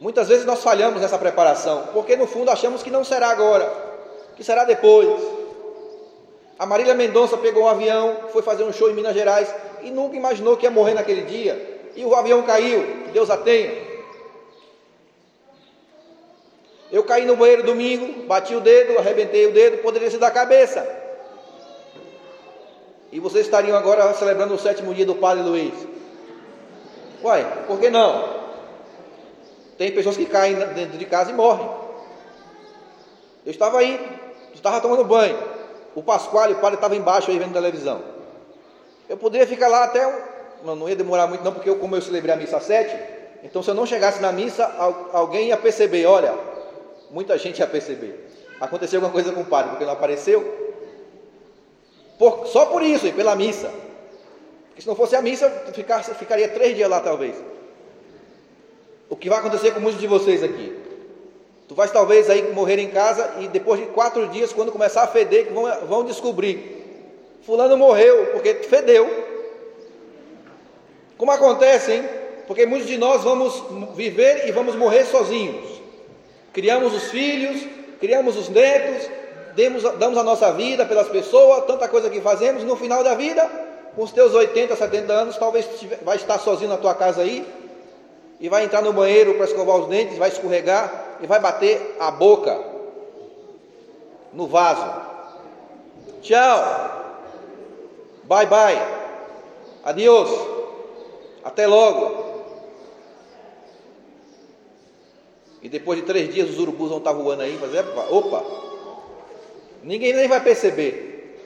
Muitas 0.00 0.28
vezes 0.28 0.46
nós 0.46 0.62
falhamos 0.62 1.02
nessa 1.02 1.18
preparação, 1.18 1.88
porque 1.92 2.16
no 2.16 2.26
fundo 2.26 2.50
achamos 2.50 2.82
que 2.82 2.90
não 2.90 3.04
será 3.04 3.28
agora, 3.28 3.70
que 4.36 4.44
será 4.44 4.64
depois. 4.64 5.20
A 6.58 6.64
Marília 6.64 6.94
Mendonça 6.94 7.36
pegou 7.36 7.64
um 7.64 7.68
avião, 7.68 8.16
foi 8.32 8.42
fazer 8.42 8.62
um 8.62 8.72
show 8.72 8.88
em 8.88 8.94
Minas 8.94 9.14
Gerais 9.14 9.52
e 9.82 9.90
nunca 9.90 10.16
imaginou 10.16 10.56
que 10.56 10.64
ia 10.64 10.70
morrer 10.70 10.94
naquele 10.94 11.22
dia. 11.22 11.80
E 11.96 12.04
o 12.04 12.14
avião 12.14 12.42
caiu, 12.42 13.08
Deus 13.12 13.28
a 13.28 13.36
tenha. 13.36 13.89
Eu 16.92 17.04
caí 17.04 17.24
no 17.24 17.36
banheiro 17.36 17.62
domingo, 17.62 18.26
bati 18.26 18.54
o 18.54 18.60
dedo, 18.60 18.98
arrebentei 18.98 19.46
o 19.46 19.52
dedo, 19.52 19.78
poderia 19.78 20.10
ser 20.10 20.18
da 20.18 20.30
cabeça. 20.30 20.86
E 23.12 23.20
vocês 23.20 23.46
estariam 23.46 23.76
agora 23.76 24.12
celebrando 24.14 24.54
o 24.54 24.58
sétimo 24.58 24.94
dia 24.94 25.06
do 25.06 25.14
Padre 25.14 25.42
Luiz. 25.42 25.74
Uai, 27.22 27.64
por 27.66 27.78
que 27.78 27.90
não? 27.90 28.40
Tem 29.76 29.92
pessoas 29.92 30.16
que 30.16 30.26
caem 30.26 30.54
dentro 30.54 30.98
de 30.98 31.04
casa 31.06 31.30
e 31.30 31.34
morrem. 31.34 31.68
Eu 33.44 33.50
estava 33.50 33.78
aí, 33.78 33.98
estava 34.54 34.80
tomando 34.80 35.04
banho. 35.04 35.38
O 35.94 36.02
Pascoal 36.02 36.50
o 36.50 36.56
padre 36.56 36.76
estavam 36.76 36.96
embaixo 36.96 37.30
aí 37.30 37.38
vendo 37.38 37.52
televisão. 37.52 38.02
Eu 39.08 39.16
poderia 39.16 39.46
ficar 39.46 39.68
lá 39.68 39.84
até. 39.84 40.28
Não, 40.64 40.76
não 40.76 40.88
ia 40.88 40.94
demorar 40.94 41.26
muito, 41.26 41.42
não, 41.42 41.52
porque 41.52 41.68
eu, 41.68 41.76
como 41.76 41.96
eu 41.96 42.02
celebrei 42.02 42.34
a 42.34 42.36
missa 42.36 42.58
às 42.58 42.64
sete, 42.64 42.94
então 43.42 43.62
se 43.62 43.70
eu 43.70 43.74
não 43.74 43.86
chegasse 43.86 44.20
na 44.20 44.30
missa, 44.30 44.70
alguém 45.12 45.48
ia 45.48 45.56
perceber: 45.56 46.06
olha, 46.06 46.34
muita 47.10 47.36
gente 47.38 47.58
ia 47.58 47.66
perceber. 47.66 48.28
Aconteceu 48.60 48.98
alguma 48.98 49.12
coisa 49.12 49.32
com 49.32 49.40
o 49.40 49.44
padre, 49.46 49.70
porque 49.70 49.84
não 49.84 49.92
apareceu. 49.92 50.42
Por, 52.18 52.46
só 52.46 52.66
por 52.66 52.82
isso, 52.82 53.06
e 53.06 53.12
pela 53.12 53.34
missa. 53.34 53.72
Porque 54.68 54.82
se 54.82 54.88
não 54.88 54.94
fosse 54.94 55.16
a 55.16 55.22
missa, 55.22 55.48
ficar, 55.72 56.02
ficaria 56.02 56.48
três 56.48 56.76
dias 56.76 56.88
lá 56.88 57.00
talvez. 57.00 57.34
O 59.08 59.16
que 59.16 59.28
vai 59.28 59.38
acontecer 59.38 59.72
com 59.72 59.80
muitos 59.80 60.00
de 60.00 60.06
vocês 60.06 60.42
aqui? 60.42 60.76
Tu 61.66 61.74
vais 61.74 61.90
talvez 61.90 62.28
aí 62.28 62.52
morrer 62.52 62.78
em 62.78 62.90
casa 62.90 63.34
e 63.40 63.48
depois 63.48 63.80
de 63.80 63.86
quatro 63.86 64.26
dias, 64.28 64.52
quando 64.52 64.72
começar 64.72 65.02
a 65.02 65.06
feder, 65.06 65.52
vão, 65.52 65.86
vão 65.86 66.04
descobrir. 66.04 66.80
Fulano 67.42 67.76
morreu 67.76 68.26
porque 68.32 68.54
fedeu. 68.54 69.08
Como 71.16 71.30
acontece, 71.30 71.92
hein? 71.92 72.08
Porque 72.46 72.66
muitos 72.66 72.88
de 72.88 72.98
nós 72.98 73.22
vamos 73.22 73.62
viver 73.94 74.48
e 74.48 74.52
vamos 74.52 74.74
morrer 74.74 75.04
sozinhos. 75.04 75.69
Criamos 76.52 76.94
os 76.94 77.04
filhos, 77.04 77.66
criamos 78.00 78.36
os 78.36 78.48
netos, 78.48 79.08
demos, 79.54 79.82
damos 79.98 80.18
a 80.18 80.22
nossa 80.22 80.52
vida 80.52 80.84
pelas 80.84 81.08
pessoas, 81.08 81.64
tanta 81.64 81.88
coisa 81.88 82.10
que 82.10 82.20
fazemos, 82.20 82.64
no 82.64 82.76
final 82.76 83.04
da 83.04 83.14
vida, 83.14 83.48
com 83.94 84.02
os 84.02 84.10
teus 84.10 84.34
80, 84.34 84.74
70 84.74 85.12
anos, 85.12 85.36
talvez 85.36 85.66
vai 86.02 86.16
estar 86.16 86.38
sozinho 86.38 86.70
na 86.70 86.76
tua 86.76 86.94
casa 86.94 87.22
aí, 87.22 87.46
e 88.40 88.48
vai 88.48 88.64
entrar 88.64 88.82
no 88.82 88.92
banheiro 88.92 89.34
para 89.34 89.44
escovar 89.44 89.76
os 89.76 89.88
dentes, 89.88 90.16
vai 90.16 90.30
escorregar 90.30 91.18
e 91.20 91.26
vai 91.26 91.38
bater 91.38 91.96
a 92.00 92.10
boca 92.10 92.58
no 94.32 94.46
vaso. 94.46 94.90
Tchau. 96.22 97.00
Bye 98.24 98.46
bye. 98.46 98.80
Adiós. 99.84 100.30
Até 101.44 101.66
logo. 101.66 102.29
E 105.62 105.68
depois 105.68 106.00
de 106.00 106.06
três 106.06 106.32
dias 106.32 106.48
os 106.48 106.58
urubus 106.58 106.88
vão 106.88 106.98
estar 106.98 107.12
voando 107.12 107.42
aí, 107.42 107.56
fazer, 107.58 107.84
opa, 108.10 108.44
ninguém 109.82 110.14
nem 110.14 110.26
vai 110.26 110.42
perceber. 110.42 111.38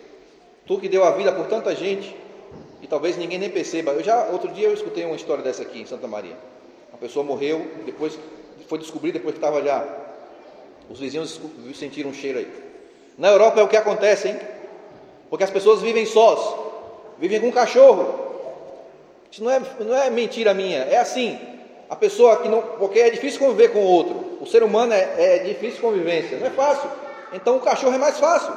Tu 0.67 0.79
que 0.79 0.89
deu 0.89 1.05
a 1.05 1.11
vida 1.11 1.33
por 1.33 1.47
tanta 1.47 1.75
gente, 1.75 2.15
e 2.81 2.87
talvez 2.87 3.17
ninguém 3.17 3.39
nem 3.39 3.51
perceba. 3.51 3.93
Eu 3.93 4.03
já, 4.03 4.27
outro 4.27 4.53
dia 4.53 4.69
eu 4.69 4.75
escutei 4.75 5.05
uma 5.05 5.17
história 5.17 5.43
dessa 5.43 5.63
aqui 5.63 5.81
em 5.81 5.87
Santa 5.87 6.07
Maria. 6.07 6.37
Uma 6.91 6.99
pessoa 6.99 7.25
morreu, 7.25 7.67
depois 7.85 8.19
foi 8.69 8.79
descobrir 8.79 9.13
depois 9.13 9.35
que 9.35 9.39
estava 9.39 9.63
já. 9.63 9.87
Os 10.89 11.01
vizinhos 11.01 11.41
sentiram 11.75 12.11
um 12.11 12.15
cheiro 12.15 12.39
aí. 12.39 12.49
Na 13.17 13.29
Europa 13.29 13.61
é 13.61 13.63
o 13.63 13.69
que 13.69 13.77
acontece, 13.77 14.29
hein? 14.29 14.39
Porque 15.31 15.45
as 15.45 15.51
pessoas 15.51 15.81
vivem 15.81 16.05
sós, 16.07 16.41
vivem 17.19 17.41
com 17.41 17.49
um 17.49 17.53
cachorro. 17.53 18.23
Isso 19.31 19.43
não 19.43 19.51
é, 19.51 19.61
não 19.81 19.97
é 19.97 20.11
mentira 20.11 20.53
minha, 20.55 20.79
é 20.79 20.99
assim. 20.99 21.39
A 21.89 21.97
pessoa 21.97 22.37
que 22.39 22.49
não. 22.49 22.63
Porque 22.63 22.99
é 22.99 23.11
difícil 23.11 23.41
conviver 23.41 23.69
com 23.69 23.81
o 23.81 23.87
outro. 23.87 24.39
O 24.41 24.47
ser 24.47 24.63
humano 24.63 24.93
é, 24.93 25.15
é 25.17 25.39
difícil 25.39 25.81
convivência, 25.81 26.39
não 26.39 26.47
é 26.47 26.51
fácil. 26.51 26.89
Então 27.33 27.57
o 27.57 27.61
cachorro 27.61 27.95
é 27.95 27.99
mais 27.99 28.19
fácil. 28.19 28.53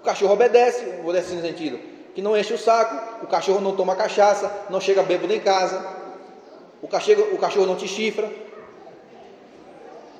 O 0.00 0.04
cachorro 0.04 0.32
obedece, 0.32 0.84
vou 1.02 1.12
nesse 1.12 1.40
sentido. 1.40 1.78
Que 2.14 2.20
não 2.20 2.36
enche 2.36 2.52
o 2.52 2.58
saco, 2.58 3.24
o 3.24 3.26
cachorro 3.26 3.60
não 3.60 3.74
toma 3.74 3.96
cachaça, 3.96 4.50
não 4.68 4.80
chega 4.80 5.02
bêbado 5.02 5.32
em 5.32 5.40
casa, 5.40 5.82
o 6.82 6.88
cachorro, 6.88 7.28
o 7.32 7.38
cachorro 7.38 7.66
não 7.66 7.76
te 7.76 7.86
chifra. 7.86 8.28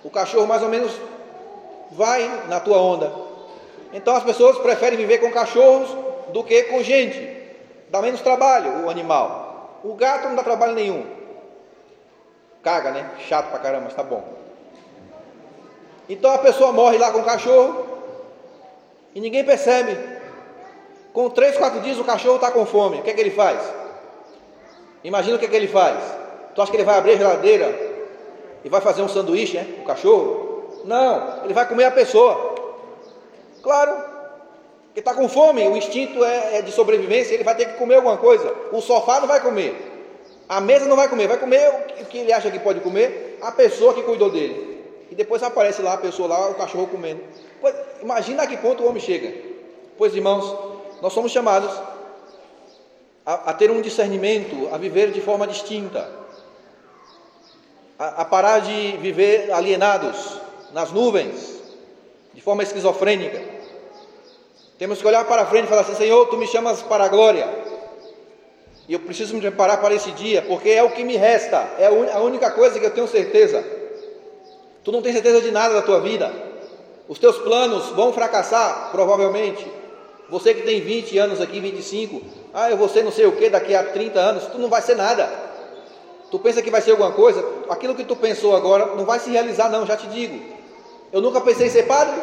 O 0.05 0.11
cachorro 0.11 0.47
mais 0.47 0.63
ou 0.63 0.69
menos 0.69 0.93
vai 1.91 2.47
na 2.49 2.61
tua 2.61 2.79
onda. 2.79 3.13
Então 3.93 4.15
as 4.15 4.25
pessoas 4.25 4.59
preferem 4.59 4.97
viver 4.97 5.19
com 5.19 5.31
cachorros 5.31 5.91
do 6.33 6.43
que 6.45 6.63
com 6.65 6.83
gente. 6.83 7.41
Dá 7.91 8.01
menos 8.01 8.21
trabalho 8.21 8.87
o 8.87 8.91
animal. 8.91 9.81
O 9.85 9.95
gato 9.95 10.29
não 10.29 10.37
dá 10.37 10.43
trabalho 10.43 10.75
nenhum. 10.75 11.05
Caga, 12.63 12.91
né? 12.91 13.11
Chato 13.29 13.51
pra 13.51 13.59
caramba, 13.59 13.85
mas 13.87 13.95
tá 13.95 14.03
bom. 14.03 14.23
Então 16.09 16.31
a 16.31 16.39
pessoa 16.39 16.73
morre 16.73 16.99
lá 16.99 17.11
com 17.11 17.21
o 17.21 17.25
cachorro 17.25 17.87
e 19.15 19.21
ninguém 19.21 19.45
percebe. 19.45 19.99
Com 21.13 21.29
três, 21.29 21.57
quatro 21.57 21.81
dias 21.81 21.99
o 21.99 22.05
cachorro 22.05 22.37
está 22.37 22.51
com 22.51 22.65
fome. 22.65 23.01
O 23.01 23.03
que 23.03 23.11
é 23.11 23.15
que 23.15 23.21
ele 23.21 23.31
faz? 23.31 23.61
Imagina 25.05 25.37
o 25.37 25.39
que 25.39 25.47
é 25.47 25.49
que 25.49 25.57
ele 25.57 25.69
faz. 25.69 25.99
Tu 26.55 26.63
acha 26.63 26.71
que 26.71 26.77
ele 26.77 26.85
vai 26.85 26.99
abrir 26.99 27.13
a 27.13 27.17
geladeira 27.17 27.93
e 28.65 28.69
vai 28.69 28.81
fazer 28.81 29.03
um 29.03 29.09
sanduíche, 29.09 29.57
né? 29.57 29.67
O 29.83 29.85
cachorro? 29.85 30.83
Não, 30.85 31.45
ele 31.45 31.55
vai 31.55 31.67
comer 31.67 31.85
a 31.85 31.91
pessoa. 31.91 32.55
Claro, 33.63 33.91
ele 33.91 35.01
está 35.01 35.15
com 35.15 35.29
fome, 35.29 35.67
o 35.67 35.77
instinto 35.77 36.25
é, 36.25 36.59
é 36.59 36.63
de 36.63 36.73
sobrevivência, 36.73 37.35
ele 37.35 37.45
vai 37.45 37.55
ter 37.55 37.67
que 37.67 37.79
comer 37.79 37.97
alguma 37.97 38.17
coisa. 38.17 38.55
O 38.73 38.81
sofá 38.81 39.21
não 39.21 39.29
vai 39.29 39.41
comer. 39.41 39.92
A 40.53 40.61
mesa 40.61 40.85
não 40.85 40.97
vai 40.97 41.09
comer, 41.09 41.27
vai 41.27 41.39
comer 41.39 41.95
o 41.99 42.05
que 42.05 42.19
ele 42.19 42.31
acha 42.31 42.51
que 42.51 42.59
pode 42.59 42.81
comer, 42.81 43.39
a 43.41 43.51
pessoa 43.51 43.95
que 43.95 44.03
cuidou 44.03 44.29
dele. 44.29 44.85
E 45.11 45.15
depois 45.15 45.43
aparece 45.43 45.81
lá 45.81 45.95
a 45.95 45.97
pessoa 45.97 46.29
lá, 46.29 46.51
o 46.51 46.55
cachorro 46.55 46.89
comendo. 46.89 47.23
Pois, 47.59 47.75
imagina 48.03 48.43
a 48.43 48.47
que 48.47 48.59
ponto 48.59 48.83
o 48.83 48.87
homem 48.87 49.01
chega. 49.01 49.33
Pois, 49.97 50.15
irmãos, 50.15 50.55
nós 51.01 51.15
somos 51.15 51.33
chamados 51.33 51.73
a, 53.25 53.51
a 53.51 53.55
ter 53.55 53.71
um 53.71 53.81
discernimento, 53.81 54.69
a 54.71 54.77
viver 54.77 55.11
de 55.11 55.23
forma 55.23 55.47
distinta, 55.47 56.07
a, 57.99 58.21
a 58.21 58.25
parar 58.27 58.59
de 58.59 58.99
viver 58.99 59.51
alienados 59.53 60.39
nas 60.75 60.93
nuvens, 60.93 61.63
de 62.35 62.43
forma 62.43 62.63
esquizofrênica. 62.63 63.43
Temos 64.79 65.01
que 65.01 65.07
olhar 65.07 65.25
para 65.25 65.47
frente 65.47 65.65
e 65.65 65.69
falar 65.69 65.81
assim: 65.81 65.95
Senhor, 65.95 66.27
tu 66.27 66.37
me 66.37 66.47
chamas 66.47 66.83
para 66.83 67.05
a 67.05 67.09
glória. 67.09 67.62
E 68.93 68.95
eu 68.95 69.01
preciso 69.01 69.33
me 69.33 69.41
preparar 69.41 69.81
para 69.81 69.95
esse 69.95 70.11
dia, 70.11 70.43
porque 70.43 70.69
é 70.69 70.83
o 70.83 70.91
que 70.91 71.03
me 71.03 71.17
resta, 71.17 71.67
é 71.79 71.87
a 71.87 72.21
única 72.21 72.51
coisa 72.51 72.79
que 72.79 72.85
eu 72.85 72.91
tenho 72.91 73.09
certeza. 73.09 73.65
Tu 74.85 74.93
não 74.93 75.01
tens 75.01 75.15
certeza 75.15 75.41
de 75.41 75.51
nada 75.51 75.73
da 75.73 75.81
tua 75.81 75.99
vida. 75.99 76.31
Os 77.09 77.19
teus 77.19 77.39
planos 77.39 77.87
vão 77.93 78.13
fracassar, 78.13 78.91
provavelmente. 78.91 79.67
Você 80.29 80.53
que 80.53 80.61
tem 80.61 80.83
20 80.83 81.17
anos 81.17 81.41
aqui, 81.41 81.59
25, 81.59 82.21
ah, 82.53 82.71
eu 82.71 82.77
vou 82.77 82.87
ser 82.87 83.03
não 83.03 83.11
sei 83.11 83.25
o 83.25 83.33
que 83.33 83.49
daqui 83.49 83.75
a 83.75 83.83
30 83.83 84.21
anos, 84.21 84.45
tu 84.49 84.59
não 84.59 84.69
vai 84.69 84.83
ser 84.83 84.95
nada. 84.95 85.27
Tu 86.31 86.39
pensa 86.39 86.61
que 86.61 86.71
vai 86.71 86.83
ser 86.83 86.91
alguma 86.91 87.13
coisa, 87.13 87.43
aquilo 87.71 87.95
que 87.95 88.05
tu 88.05 88.15
pensou 88.15 88.55
agora 88.55 88.95
não 88.95 89.07
vai 89.07 89.19
se 89.19 89.31
realizar, 89.31 89.71
não, 89.71 89.87
já 89.87 89.97
te 89.97 90.07
digo. 90.09 90.39
Eu 91.11 91.23
nunca 91.23 91.41
pensei 91.41 91.69
em 91.69 91.71
ser 91.71 91.85
padre, 91.85 92.15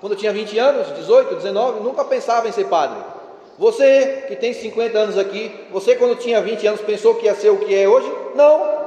quando 0.00 0.12
eu 0.12 0.18
tinha 0.18 0.32
20 0.32 0.56
anos, 0.60 0.94
18, 0.94 1.34
19, 1.34 1.80
nunca 1.80 2.04
pensava 2.04 2.48
em 2.48 2.52
ser 2.52 2.68
padre. 2.68 3.11
Você 3.58 4.24
que 4.28 4.36
tem 4.36 4.52
50 4.52 4.98
anos 4.98 5.18
aqui, 5.18 5.54
você 5.70 5.94
quando 5.94 6.16
tinha 6.16 6.40
20 6.40 6.66
anos 6.66 6.80
pensou 6.80 7.14
que 7.16 7.26
ia 7.26 7.34
ser 7.34 7.50
o 7.50 7.58
que 7.58 7.74
é 7.74 7.88
hoje? 7.88 8.10
Não. 8.34 8.82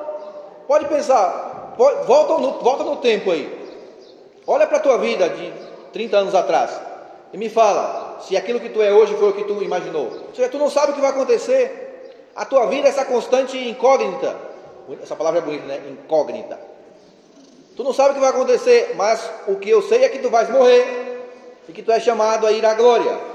Pode 0.67 0.86
pensar, 0.86 1.75
pode, 1.77 2.07
volta, 2.07 2.41
no, 2.41 2.51
volta 2.60 2.84
no 2.84 2.95
tempo 2.98 3.31
aí. 3.31 3.48
Olha 4.48 4.65
para 4.65 4.77
a 4.77 4.81
tua 4.81 4.98
vida 4.98 5.29
de 5.29 5.53
30 5.93 6.17
anos 6.17 6.36
atrás 6.36 6.72
e 7.31 7.38
me 7.38 7.50
fala 7.50 8.19
se 8.22 8.36
aquilo 8.36 8.60
que 8.60 8.69
tu 8.69 8.81
é 8.81 8.91
hoje 8.91 9.15
foi 9.15 9.29
o 9.29 9.34
que 9.34 9.43
tu 9.43 9.62
imaginou. 9.62 10.05
Ou 10.27 10.36
seja, 10.36 10.50
tu 10.50 10.57
não 10.57 10.69
sabe 10.69 10.91
o 10.91 10.95
que 10.95 11.01
vai 11.01 11.12
acontecer. 11.12 12.13
A 12.36 12.43
tua 12.43 12.65
vida 12.65 12.88
é 12.88 12.89
essa 12.89 13.05
constante 13.05 13.57
incógnita. 13.57 14.36
Essa 15.01 15.15
palavra 15.15 15.39
é 15.39 15.43
bonita, 15.43 15.65
né? 15.65 15.81
Incógnita. 15.89 16.60
Tu 17.75 17.84
não 17.84 17.93
sabe 17.93 18.12
o 18.12 18.13
que 18.15 18.19
vai 18.19 18.29
acontecer, 18.29 18.93
mas 18.95 19.29
o 19.48 19.55
que 19.55 19.69
eu 19.69 19.81
sei 19.81 20.03
é 20.03 20.10
que 20.10 20.19
tu 20.19 20.29
vais 20.29 20.50
morrer 20.50 21.22
e 21.67 21.72
que 21.72 21.84
tu 21.84 21.91
és 21.91 22.03
chamado 22.03 22.48
a 22.48 22.51
ir 22.51 22.65
à 22.65 22.74
glória 22.74 23.34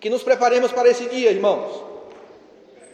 que 0.00 0.10
nos 0.10 0.22
preparemos 0.22 0.72
para 0.72 0.88
esse 0.88 1.08
dia, 1.08 1.30
irmãos. 1.30 1.84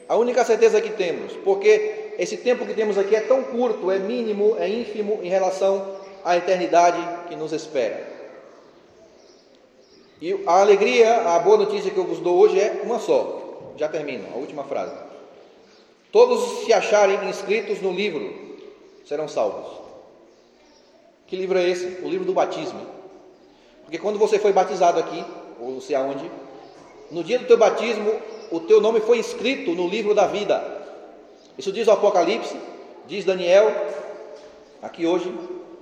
A 0.09 0.17
única 0.17 0.45
certeza 0.45 0.81
que 0.81 0.91
temos, 0.91 1.33
porque 1.45 2.15
esse 2.19 2.37
tempo 2.37 2.67
que 2.67 2.75
temos 2.75 2.99
aqui 2.99 3.17
é 3.17 3.21
tão 3.21 3.43
curto, 3.43 3.91
é 3.91 3.99
mínimo, 3.99 4.57
é 4.59 4.69
ínfimo 4.69 5.21
em 5.23 5.29
relação 5.29 5.97
à 6.25 6.37
eternidade 6.37 6.99
que 7.29 7.37
nos 7.37 7.53
espera. 7.53 8.15
E 10.21 10.43
a 10.47 10.61
alegria, 10.61 11.29
a 11.29 11.39
boa 11.39 11.59
notícia 11.59 11.91
que 11.91 11.99
eu 11.99 12.05
vos 12.05 12.21
dou 12.21 12.39
hoje 12.39 12.59
é 12.59 12.81
uma 12.83 12.99
só. 12.99 13.73
Já 13.77 13.89
termino, 13.89 14.27
a 14.33 14.37
última 14.37 14.65
frase. 14.65 14.95
Todos 16.13 16.65
se 16.65 16.73
acharem 16.73 17.29
inscritos 17.29 17.81
no 17.81 17.91
livro 17.91 18.33
serão 19.05 19.27
salvos. 19.27 19.83
Que 21.27 21.37
livro 21.37 21.59
é 21.59 21.69
esse? 21.69 22.01
O 22.03 22.09
livro 22.09 22.25
do 22.25 22.33
batismo. 22.33 22.81
Porque 23.83 23.99
quando 23.99 24.19
você 24.19 24.39
foi 24.39 24.53
batizado 24.53 25.01
aqui, 25.01 25.25
ou 25.61 25.73
não 25.73 25.81
sei 25.81 25.97
aonde, 25.97 26.31
no 27.11 27.23
dia 27.23 27.39
do 27.39 27.47
teu 27.47 27.57
batismo, 27.57 28.13
o 28.51 28.61
teu 28.61 28.81
nome 28.81 29.01
foi 29.01 29.19
escrito 29.19 29.73
no 29.73 29.89
livro 29.89 30.15
da 30.15 30.27
vida. 30.27 30.63
Isso 31.57 31.73
diz 31.73 31.87
o 31.87 31.93
Apocalipse, 31.93 32.57
diz 33.07 33.25
Daniel, 33.25 33.73
aqui 34.83 35.07
hoje, 35.07 35.33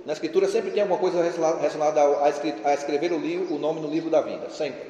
na 0.05 0.13
Escritura 0.13 0.47
sempre 0.47 0.71
tem 0.71 0.81
alguma 0.81 0.99
coisa 0.99 1.21
relacionada 1.21 2.01
a 2.23 2.73
escrever 2.73 3.11
o, 3.11 3.17
livro, 3.17 3.55
o 3.55 3.59
nome 3.59 3.79
no 3.79 3.87
livro 3.87 4.09
da 4.09 4.21
vida, 4.21 4.49
sempre. 4.49 4.81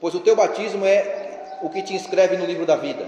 Pois 0.00 0.14
o 0.14 0.20
teu 0.20 0.36
batismo 0.36 0.84
é 0.84 1.58
o 1.62 1.70
que 1.70 1.82
te 1.82 1.94
inscreve 1.94 2.36
no 2.36 2.44
livro 2.44 2.66
da 2.66 2.76
vida. 2.76 3.06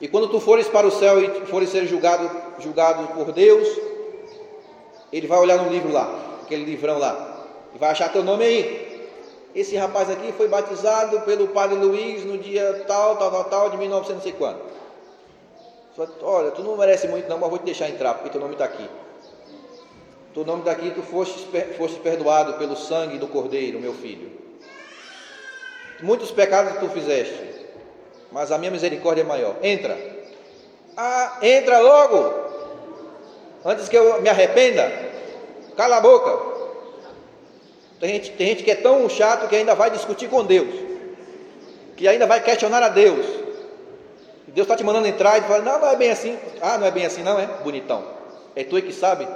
E 0.00 0.08
quando 0.08 0.28
tu 0.28 0.40
fores 0.40 0.66
para 0.66 0.86
o 0.86 0.90
céu 0.90 1.22
e 1.22 1.46
fores 1.46 1.68
ser 1.68 1.86
julgado, 1.86 2.30
julgado 2.58 3.06
por 3.14 3.32
Deus, 3.32 3.68
ele 5.12 5.26
vai 5.26 5.38
olhar 5.38 5.58
no 5.62 5.70
livro 5.70 5.92
lá, 5.92 6.38
aquele 6.42 6.64
livrão 6.64 6.98
lá, 6.98 7.46
e 7.74 7.78
vai 7.78 7.90
achar 7.90 8.10
teu 8.10 8.24
nome 8.24 8.44
aí. 8.44 8.79
Esse 9.54 9.76
rapaz 9.76 10.08
aqui 10.08 10.32
foi 10.32 10.46
batizado 10.48 11.20
pelo 11.22 11.48
padre 11.48 11.76
Luiz 11.76 12.24
no 12.24 12.38
dia 12.38 12.84
tal, 12.86 13.16
tal, 13.16 13.44
tal, 13.44 13.70
de 13.70 13.76
1950. 13.76 14.58
Só, 15.96 16.06
olha, 16.22 16.52
tu 16.52 16.62
não 16.62 16.76
merece 16.76 17.08
muito 17.08 17.28
não, 17.28 17.38
mas 17.38 17.50
vou 17.50 17.58
te 17.58 17.64
deixar 17.64 17.88
entrar, 17.88 18.14
porque 18.14 18.30
teu 18.30 18.40
nome 18.40 18.52
está 18.52 18.64
aqui. 18.64 18.88
Teu 20.32 20.44
nome 20.44 20.60
está 20.60 20.70
aqui, 20.70 20.92
tu 20.92 21.02
foste, 21.02 21.48
foste 21.76 21.98
perdoado 21.98 22.54
pelo 22.54 22.76
sangue 22.76 23.18
do 23.18 23.26
Cordeiro, 23.26 23.80
meu 23.80 23.92
filho. 23.92 24.30
Muitos 26.00 26.30
pecados 26.30 26.78
tu 26.78 26.88
fizeste, 26.88 27.66
mas 28.30 28.52
a 28.52 28.58
minha 28.58 28.70
misericórdia 28.70 29.22
é 29.22 29.24
maior. 29.24 29.56
Entra. 29.62 29.98
Ah, 30.96 31.38
entra 31.42 31.80
logo. 31.80 32.34
Antes 33.64 33.88
que 33.88 33.96
eu 33.96 34.22
me 34.22 34.28
arrependa. 34.28 34.90
Cala 35.76 35.96
a 35.96 36.00
boca. 36.00 36.59
Tem 38.00 38.14
gente, 38.14 38.30
tem 38.32 38.46
gente 38.48 38.64
que 38.64 38.70
é 38.70 38.74
tão 38.74 39.08
chato 39.10 39.46
que 39.46 39.54
ainda 39.54 39.74
vai 39.74 39.90
discutir 39.90 40.28
com 40.28 40.42
Deus, 40.42 40.74
que 41.96 42.08
ainda 42.08 42.26
vai 42.26 42.42
questionar 42.42 42.82
a 42.82 42.88
Deus. 42.88 43.26
Deus 44.48 44.64
está 44.64 44.74
te 44.74 44.82
mandando 44.82 45.06
entrar 45.06 45.38
e 45.38 45.42
fala: 45.42 45.62
Não, 45.62 45.78
não 45.78 45.88
é 45.88 45.96
bem 45.96 46.10
assim. 46.10 46.36
Ah, 46.60 46.78
não 46.78 46.86
é 46.86 46.90
bem 46.90 47.04
assim, 47.04 47.22
não 47.22 47.38
é? 47.38 47.46
Bonitão. 47.62 48.02
É 48.56 48.64
tu 48.64 48.80
que 48.80 48.92
sabe? 48.92 49.28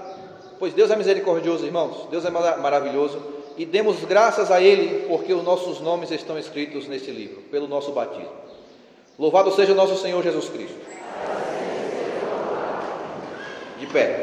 Pois 0.58 0.72
Deus 0.72 0.90
é 0.90 0.96
misericordioso, 0.96 1.64
irmãos. 1.66 2.08
Deus 2.10 2.24
é 2.24 2.30
maravilhoso. 2.30 3.20
E 3.56 3.64
demos 3.64 4.02
graças 4.04 4.50
a 4.50 4.60
Ele, 4.60 5.06
porque 5.06 5.32
os 5.32 5.44
nossos 5.44 5.80
nomes 5.80 6.10
estão 6.10 6.38
escritos 6.38 6.88
nesse 6.88 7.10
livro, 7.10 7.42
pelo 7.42 7.68
nosso 7.68 7.92
batismo. 7.92 8.32
Louvado 9.16 9.52
seja 9.52 9.72
o 9.72 9.76
nosso 9.76 9.96
Senhor 9.96 10.20
Jesus 10.22 10.48
Cristo. 10.48 10.76
De 13.78 13.86
pé. 13.86 14.22